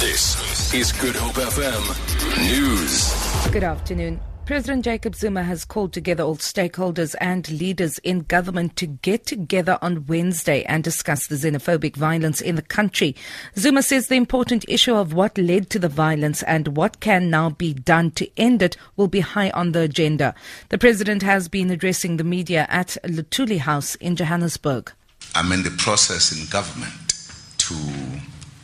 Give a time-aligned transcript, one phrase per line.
[0.00, 3.52] This is Good Hope FM News.
[3.52, 4.18] Good afternoon.
[4.46, 9.78] President Jacob Zuma has called together all stakeholders and leaders in government to get together
[9.82, 13.14] on Wednesday and discuss the xenophobic violence in the country.
[13.58, 17.50] Zuma says the important issue of what led to the violence and what can now
[17.50, 20.34] be done to end it will be high on the agenda.
[20.70, 24.92] The president has been addressing the media at Luthuli House in Johannesburg.
[25.34, 27.12] I'm in the process in government
[27.58, 27.76] to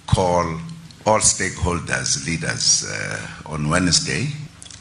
[0.06, 0.58] call
[1.06, 4.26] all stakeholders, leaders uh, on Wednesday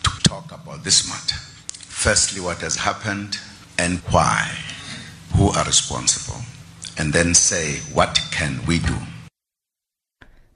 [0.02, 1.36] to talk about this matter.
[1.68, 3.38] Firstly, what has happened
[3.78, 4.50] and why,
[5.36, 6.42] who are responsible,
[6.98, 8.96] and then say, what can we do?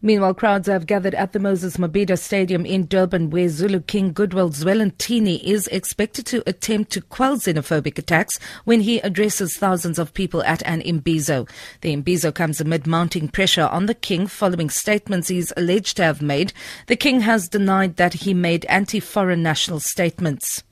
[0.01, 4.49] Meanwhile, crowds have gathered at the Moses Mabhida Stadium in Durban, where Zulu King Goodwill
[4.49, 10.41] Zwelithini is expected to attempt to quell xenophobic attacks when he addresses thousands of people
[10.43, 11.49] at an imbizo.
[11.81, 16.21] The imbizo comes amid mounting pressure on the king following statements he's alleged to have
[16.21, 16.53] made.
[16.87, 20.63] The king has denied that he made anti-foreign national statements.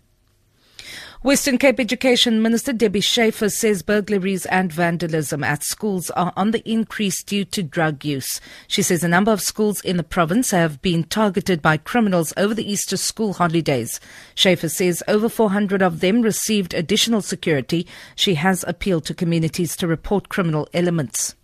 [1.28, 6.64] Western Cape Education Minister Debbie Schaffer says burglaries and vandalism at schools are on the
[6.64, 8.40] increase due to drug use.
[8.70, 12.54] She says a number of schools in the province have been targeted by criminals over
[12.54, 14.00] the Easter school holidays.
[14.36, 17.86] Schaffer says over 400 of them received additional security.
[18.16, 21.36] She has appealed to communities to report criminal elements.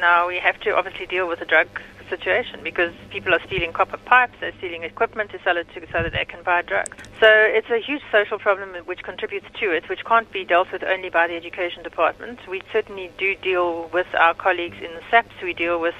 [0.00, 1.68] Now we have to obviously deal with the drug
[2.08, 6.02] situation because people are stealing copper pipes, they're stealing equipment to sell it to, so
[6.02, 6.96] that they can buy drugs.
[7.20, 10.82] So it's a huge social problem which contributes to it, which can't be dealt with
[10.82, 12.38] only by the education department.
[12.48, 15.34] We certainly do deal with our colleagues in the SAPS.
[15.42, 15.94] We deal with,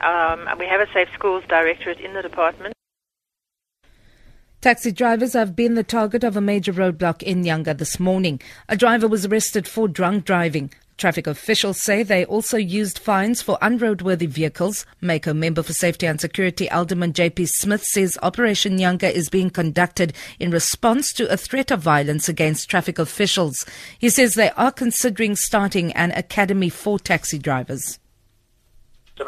[0.00, 2.74] um, we have a Safe Schools Directorate in the department.
[4.60, 8.40] Taxi drivers have been the target of a major roadblock in Nyanga this morning.
[8.68, 10.72] A driver was arrested for drunk driving.
[10.98, 14.86] Traffic officials say they also used fines for unroadworthy vehicles.
[15.02, 20.12] Mayco member for Safety and Security Alderman JP Smith says Operation Nyanga is being conducted
[20.38, 23.64] in response to a threat of violence against traffic officials.
[23.98, 27.98] He says they are considering starting an academy for taxi drivers.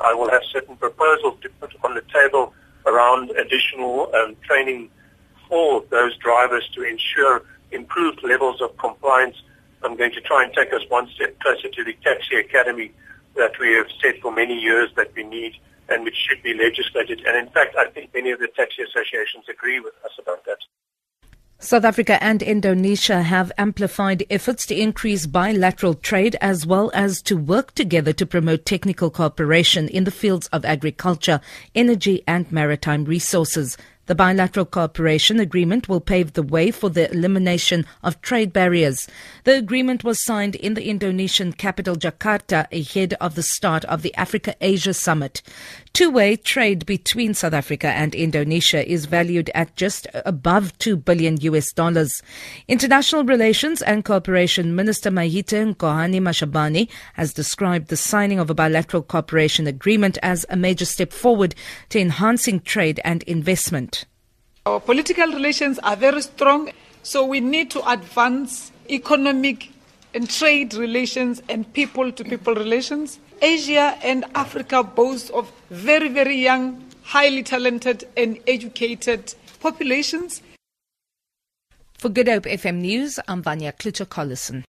[0.03, 2.53] I will have certain proposals to put on the table
[2.87, 4.91] around additional um, training
[5.49, 9.37] for those drivers to ensure improved levels of compliance
[9.85, 12.93] I'm going to try and take us one step closer to the taxi academy
[13.37, 15.55] that we have said for many years that we need
[15.89, 17.21] and which should be legislated.
[17.27, 20.59] And in fact, I think many of the taxi associations agree with us about that.
[21.59, 27.37] South Africa and Indonesia have amplified efforts to increase bilateral trade as well as to
[27.37, 31.41] work together to promote technical cooperation in the fields of agriculture,
[31.75, 33.79] energy and maritime resources.
[34.07, 39.09] The bilateral cooperation agreement will pave the way for the elimination of trade barriers.
[39.45, 44.15] The agreement was signed in the Indonesian capital Jakarta ahead of the start of the
[44.15, 45.41] Africa Asia Summit.
[45.95, 51.41] Two way trade between South Africa and Indonesia is valued at just above 2 billion
[51.41, 52.21] US dollars.
[52.69, 59.03] International Relations and Cooperation Minister Maite Nkoana Mashabane has described the signing of a bilateral
[59.03, 61.55] cooperation agreement as a major step forward
[61.89, 63.94] to enhancing trade and investment.
[64.67, 66.71] Our political relations are very strong,
[67.03, 69.69] so we need to advance economic
[70.15, 73.19] and trade relations and people to people relations.
[73.43, 80.41] Asia and Africa boast of very, very young, highly talented, and educated populations.
[81.99, 84.63] For Good Hope FM News, I'm Vanya Klitschko-Collison.